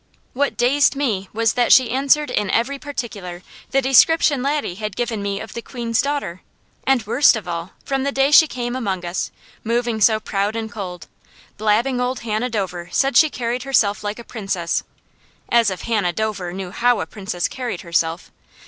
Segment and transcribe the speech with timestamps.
[0.33, 5.21] What dazed me was that she answered in every particular the description Laddie had given
[5.21, 6.41] me of the Queen's daughter.
[6.87, 9.29] And worst of all, from the day she first came among us,
[9.63, 11.05] moving so proud and cold,
[11.59, 14.81] blabbing old Hannah Dover said she carried herself like a Princess
[15.49, 18.31] as if Hannah Dover knew HOW a Princess carried herself!